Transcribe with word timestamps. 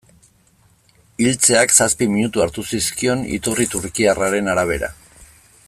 Hiltzeak 1.25 1.75
zazpi 1.75 2.07
minutu 2.13 2.43
hartu 2.45 2.65
zizkion, 2.77 3.23
iturri 3.39 3.69
turkiarraren 3.75 4.51
arabera. 4.55 4.91